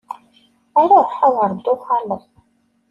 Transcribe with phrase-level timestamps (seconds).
[0.89, 2.23] Ruḥ, a wer d-tuɣaleḍ!